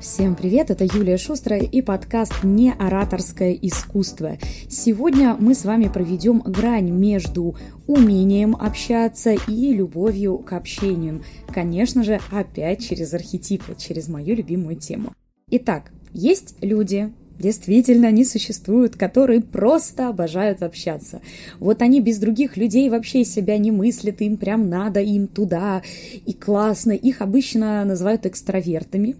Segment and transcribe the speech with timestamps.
[0.00, 4.36] Всем привет, это Юлия Шустрая и подкаст «Не ораторское искусство».
[4.68, 7.56] Сегодня мы с вами проведем грань между
[7.86, 11.24] умением общаться и любовью к общению.
[11.48, 15.12] Конечно же, опять через архетипы, через мою любимую тему.
[15.50, 21.20] Итак, есть люди, Действительно, они существуют, которые просто обожают общаться.
[21.58, 25.82] Вот они без других людей вообще себя не мыслят, им прям надо, им туда,
[26.24, 26.92] и классно.
[26.92, 29.16] Их обычно называют экстравертами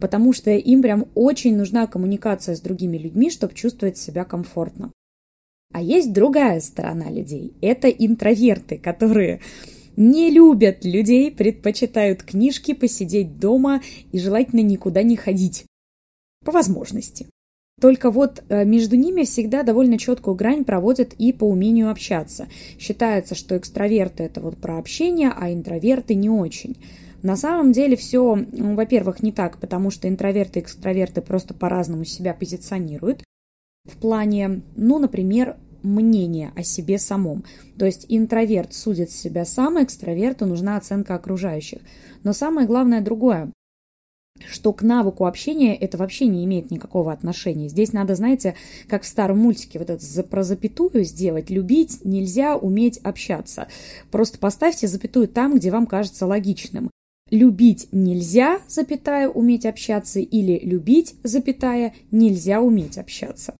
[0.00, 4.90] потому что им прям очень нужна коммуникация с другими людьми, чтобы чувствовать себя комфортно.
[5.72, 7.54] А есть другая сторона людей.
[7.60, 9.40] Это интроверты, которые
[9.96, 13.82] не любят людей, предпочитают книжки, посидеть дома
[14.12, 15.64] и желательно никуда не ходить.
[16.44, 17.26] По возможности.
[17.80, 22.48] Только вот э, между ними всегда довольно четкую грань проводят и по умению общаться.
[22.78, 26.76] Считается, что экстраверты это вот про общение, а интроверты не очень.
[27.22, 32.34] На самом деле все, во-первых, не так, потому что интроверты и экстраверты просто по-разному себя
[32.34, 33.22] позиционируют.
[33.84, 37.44] В плане, ну, например, мнения о себе самом.
[37.78, 41.80] То есть интроверт судит себя сам, экстраверту нужна оценка окружающих.
[42.22, 43.52] Но самое главное другое
[44.48, 47.68] что к навыку общения это вообще не имеет никакого отношения.
[47.68, 48.54] Здесь надо, знаете,
[48.88, 51.50] как в старом мультике вот это про запятую сделать.
[51.50, 53.68] Любить нельзя уметь общаться.
[54.10, 56.90] Просто поставьте запятую там, где вам кажется логичным
[57.30, 63.54] любить нельзя, запятая, уметь общаться, или любить, запятая, нельзя уметь общаться.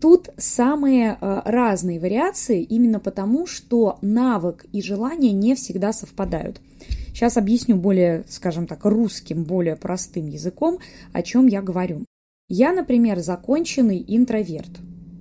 [0.00, 6.60] Тут самые э, разные вариации именно потому, что навык и желание не всегда совпадают.
[7.08, 10.78] Сейчас объясню более, скажем так, русским, более простым языком,
[11.12, 12.04] о чем я говорю.
[12.48, 14.70] Я, например, законченный интроверт.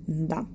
[0.08, 0.46] Да,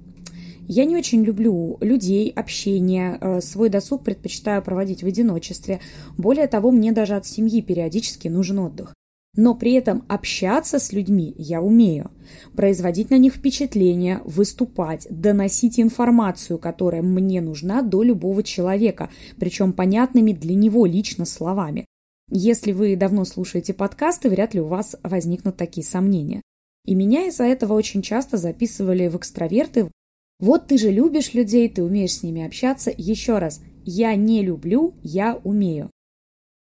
[0.68, 5.80] я не очень люблю людей, общение, э, свой досуг предпочитаю проводить в одиночестве.
[6.18, 8.94] Более того, мне даже от семьи периодически нужен отдых.
[9.34, 12.10] Но при этом общаться с людьми я умею.
[12.54, 19.08] Производить на них впечатление, выступать, доносить информацию, которая мне нужна до любого человека,
[19.38, 21.86] причем понятными для него лично словами.
[22.30, 26.42] Если вы давно слушаете подкасты, вряд ли у вас возникнут такие сомнения.
[26.84, 29.90] И меня из-за этого очень часто записывали в экстраверты,
[30.40, 32.92] вот ты же любишь людей, ты умеешь с ними общаться.
[32.96, 35.90] Еще раз, я не люблю, я умею.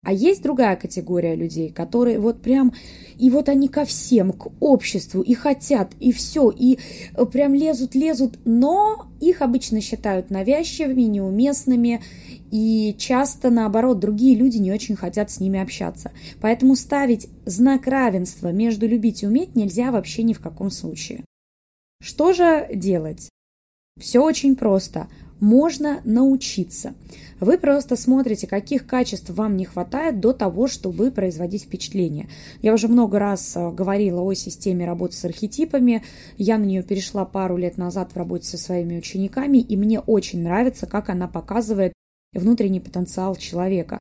[0.04, 2.74] А есть другая категория людей, которые вот прям,
[3.20, 6.80] и вот они ко всем, к обществу, и хотят, и все, и
[7.14, 12.02] э, прям лезут, лезут, но их обычно считают навязчивыми, неуместными,
[12.50, 16.12] и часто, наоборот, другие люди не очень хотят с ними общаться.
[16.42, 21.24] Поэтому ставить знак равенства между любить и уметь нельзя вообще ни в каком случае.
[22.02, 23.30] Что же делать?
[24.02, 25.08] Все очень просто.
[25.40, 26.94] Можно научиться.
[27.40, 32.28] Вы просто смотрите, каких качеств вам не хватает до того, чтобы производить впечатление.
[32.62, 36.04] Я уже много раз э, говорила о системе работы с архетипами.
[36.38, 40.44] Я на нее перешла пару лет назад в работе со своими учениками, и мне очень
[40.44, 41.94] нравится, как она показывает
[42.34, 44.00] внутренний потенциал человека.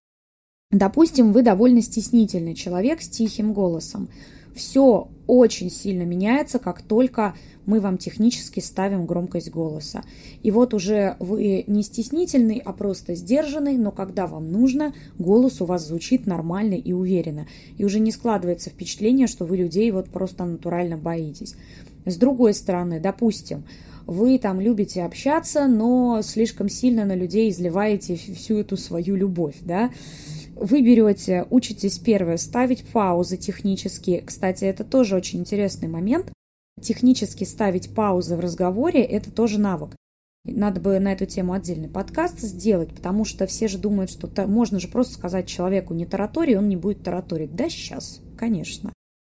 [0.70, 4.08] Допустим, вы довольно стеснительный человек с тихим голосом.
[4.54, 7.34] Все очень сильно меняется, как только
[7.66, 10.02] мы вам технически ставим громкость голоса.
[10.42, 15.66] И вот уже вы не стеснительный, а просто сдержанный, но когда вам нужно, голос у
[15.66, 17.46] вас звучит нормально и уверенно.
[17.78, 21.54] И уже не складывается впечатление, что вы людей вот просто натурально боитесь.
[22.06, 23.62] С другой стороны, допустим,
[24.06, 29.90] вы там любите общаться, но слишком сильно на людей изливаете всю эту свою любовь, да,
[30.60, 34.20] вы берете, учитесь первое, ставить паузы технические.
[34.20, 36.30] Кстати, это тоже очень интересный момент.
[36.80, 39.96] Технически ставить паузы в разговоре– это тоже навык.
[40.44, 44.78] Надо бы на эту тему отдельный подкаст сделать, потому что все же думают, что можно
[44.78, 47.54] же просто сказать человеку не таратори, он не будет тараторить.
[47.56, 48.92] Да, сейчас, конечно.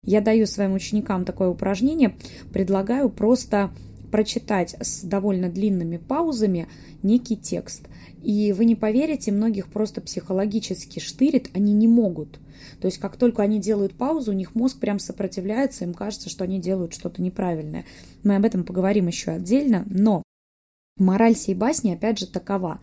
[0.02, 2.16] Я даю своим ученикам такое упражнение,
[2.52, 3.70] предлагаю просто
[4.10, 6.68] прочитать с довольно длинными паузами
[7.02, 7.88] некий текст.
[8.22, 12.38] И вы не поверите, многих просто психологически штырит, они не могут.
[12.80, 16.44] То есть как только они делают паузу, у них мозг прям сопротивляется, им кажется, что
[16.44, 17.84] они делают что-то неправильное.
[18.22, 20.22] Мы об этом поговорим еще отдельно, но
[20.98, 22.80] мораль сей басни опять же такова.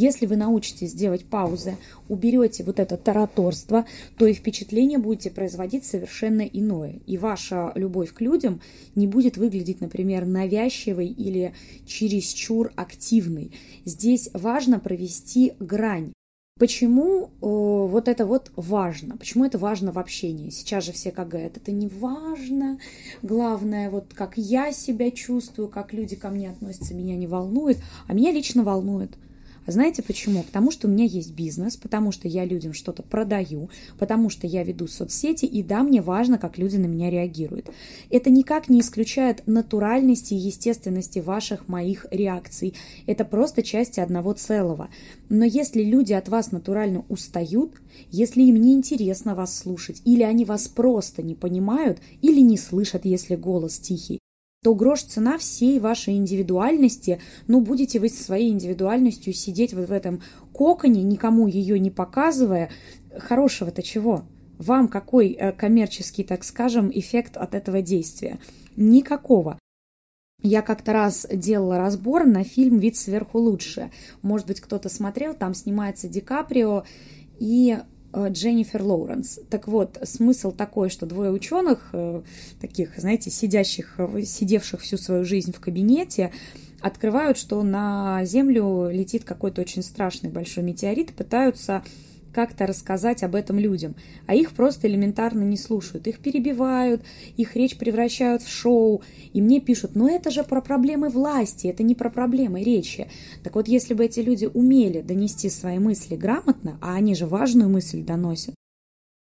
[0.00, 1.76] Если вы научитесь делать паузы,
[2.08, 3.84] уберете вот это тараторство,
[4.16, 7.00] то и впечатление будете производить совершенно иное.
[7.06, 8.60] И ваша любовь к людям
[8.94, 11.52] не будет выглядеть, например, навязчивой или
[11.84, 13.50] чересчур активной.
[13.84, 16.12] Здесь важно провести грань.
[16.60, 19.16] Почему э, вот это вот важно?
[19.16, 20.50] Почему это важно в общении?
[20.50, 22.78] Сейчас же все как говорят, это не важно.
[23.22, 27.78] Главное, вот как я себя чувствую, как люди ко мне относятся, меня не волнует.
[28.06, 29.18] А меня лично волнует.
[29.68, 30.44] Знаете почему?
[30.44, 33.68] Потому что у меня есть бизнес, потому что я людям что-то продаю,
[33.98, 37.70] потому что я веду соцсети, и да, мне важно, как люди на меня реагируют.
[38.08, 42.74] Это никак не исключает натуральности и естественности ваших моих реакций.
[43.06, 44.88] Это просто части одного целого.
[45.28, 47.72] Но если люди от вас натурально устают,
[48.10, 53.04] если им не интересно вас слушать, или они вас просто не понимают, или не слышат,
[53.04, 54.18] если голос тихий,
[54.62, 59.92] то грош цена всей вашей индивидуальности, ну, будете вы со своей индивидуальностью сидеть вот в
[59.92, 60.22] этом
[60.52, 62.70] коконе, никому ее не показывая,
[63.16, 64.24] хорошего-то чего?
[64.58, 68.40] Вам какой э, коммерческий, так скажем, эффект от этого действия?
[68.76, 69.58] Никакого.
[70.42, 73.90] Я как-то раз делала разбор на фильм «Вид сверху лучше».
[74.22, 76.84] Может быть, кто-то смотрел, там снимается Ди Каприо
[77.40, 77.78] и
[78.16, 79.40] Дженнифер Лоуренс.
[79.50, 82.22] Так вот, смысл такой, что двое ученых, э,
[82.60, 86.32] таких, знаете, сидящих, э, сидевших всю свою жизнь в кабинете,
[86.80, 91.82] открывают, что на Землю летит какой-то очень страшный большой метеорит, пытаются
[92.32, 93.94] как-то рассказать об этом людям,
[94.26, 97.02] а их просто элементарно не слушают, их перебивают,
[97.36, 99.02] их речь превращают в шоу,
[99.32, 103.08] и мне пишут, но это же про проблемы власти, это не про проблемы речи.
[103.42, 107.68] Так вот, если бы эти люди умели донести свои мысли грамотно, а они же важную
[107.70, 108.54] мысль доносят,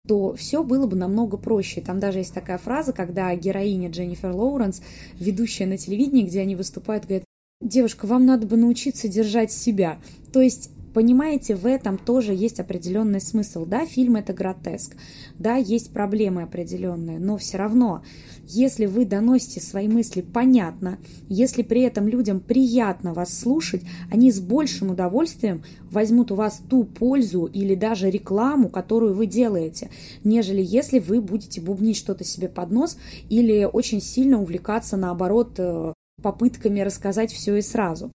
[0.06, 1.80] то все было бы намного проще.
[1.80, 4.82] Там даже есть такая фраза, когда героиня Дженнифер Лоуренс,
[5.14, 7.24] ведущая на телевидении, где они выступают, говорит,
[7.60, 9.98] девушка, вам надо бы научиться держать себя.
[10.32, 13.64] То есть Понимаете, в этом тоже есть определенный смысл.
[13.64, 14.94] Да, фильм это гротеск,
[15.38, 18.02] да, есть проблемы определенные, но все равно,
[18.46, 20.98] если вы доносите свои мысли понятно,
[21.28, 26.84] если при этом людям приятно вас слушать, они с большим удовольствием возьмут у вас ту
[26.84, 29.90] пользу или даже рекламу, которую вы делаете,
[30.24, 32.98] нежели если вы будете бубнить что-то себе под нос
[33.30, 35.92] или очень сильно увлекаться, наоборот, э,
[36.22, 38.12] попытками рассказать все и сразу.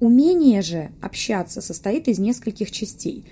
[0.00, 3.26] Умение же общаться состоит из нескольких частей.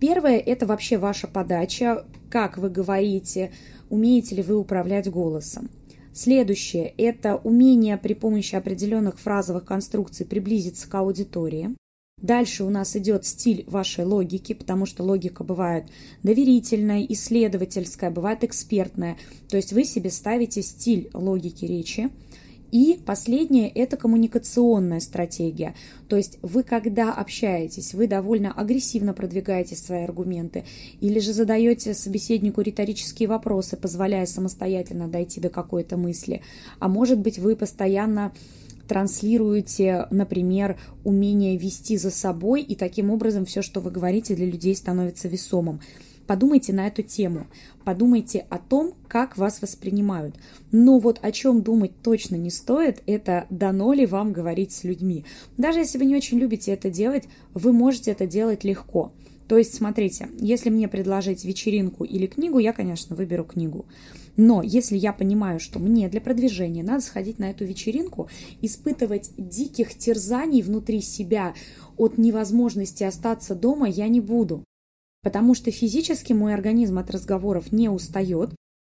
[0.00, 3.52] Первое– это вообще ваша подача, как вы говорите,
[3.90, 5.70] умеете ли вы управлять голосом.
[6.14, 11.76] Следующее– это умение при помощи определенных фразовых конструкций приблизиться к аудитории.
[12.22, 15.86] Дальше у нас идет стиль вашей логики, потому что логика бывает
[16.22, 19.18] доверительная, исследовательская, бывает экспертная.
[19.50, 22.08] То есть вы себе ставите стиль логики речи.
[22.74, 25.76] И последнее– это коммуникационная стратегия.
[26.08, 30.64] То есть вы, когда общаетесь, вы довольно агрессивно продвигаете свои аргументы
[31.00, 36.42] или же задаете собеседнику риторические вопросы, позволяя самостоятельно дойти до какой-то мысли.
[36.80, 38.32] А может быть, вы постоянно
[38.88, 44.74] транслируете, например, умение вести за собой, и таким образом все, что вы говорите, для людей
[44.74, 45.80] становится весомым.
[46.26, 47.46] Подумайте на эту тему.
[47.84, 50.36] Подумайте о том, как вас воспринимают.
[50.72, 55.24] Но вот о чем думать точно не стоит, это дано ли вам говорить с людьми.
[55.56, 59.12] Даже если вы не очень любите это делать, вы можете это делать легко.
[59.48, 63.84] То есть, смотрите, если мне предложить вечеринку или книгу, я, конечно, выберу книгу.
[64.36, 68.28] Но если я понимаю, что мне для продвижения надо сходить на эту вечеринку,
[68.62, 71.54] испытывать диких терзаний внутри себя
[71.96, 74.64] от невозможности остаться дома я не буду
[75.24, 78.50] потому что физически мой организм от разговоров не устает,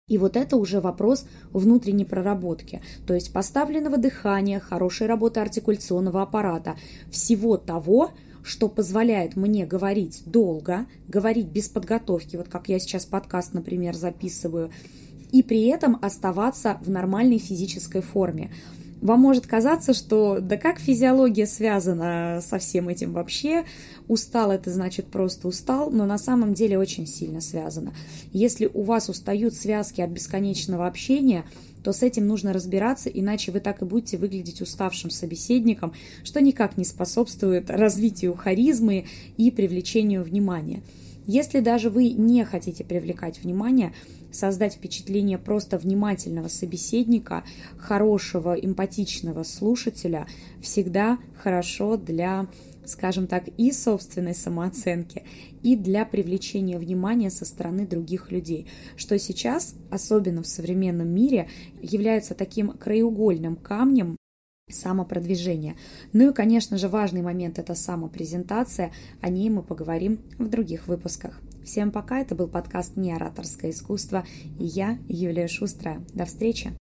[0.09, 6.77] и вот это уже вопрос внутренней проработки, то есть поставленного дыхания, хорошей работы артикуляционного аппарата,
[7.11, 8.11] всего того,
[8.45, 14.71] что позволяет мне говорить долго, говорить без подготовки, вот как я сейчас подкаст, например, записываю,
[15.33, 18.53] и при этом оставаться в нормальной физической форме.
[19.07, 23.65] Вам может казаться, что да как физиология связана со всем этим вообще,
[24.09, 27.95] устал это значит просто устал, но на самом деле очень сильно связано.
[28.33, 31.45] Если у вас устают связки от бесконечного общения,
[31.85, 35.93] то с этим нужно разбираться, иначе вы так и будете выглядеть уставшим собеседником,
[36.25, 40.83] что никак не способствует развитию харизмы и привлечению внимания.
[41.27, 43.93] Если даже вы не хотите привлекать внимание,
[44.31, 47.45] создать впечатление просто внимательного собеседника,
[47.79, 50.27] хорошего, эмпатичного слушателя
[50.61, 52.47] всегда хорошо для
[52.89, 55.25] скажем так, и собственной самооценки,
[55.63, 61.49] и для привлечения внимания со стороны других людей, что сейчас, особенно в современном мире,
[61.83, 64.17] является таким краеугольным камнем
[64.69, 65.77] самопродвижения.
[66.13, 68.93] Ну и, конечно же, важный момент– это самопрезентация.
[69.21, 71.41] О ней мы поговорим в других выпусках.
[71.65, 74.25] Всем пока, это был подкаст «Не ораторское искусство»
[74.59, 76.03] и я, Юлия Шустрая.
[76.15, 76.77] До встречи!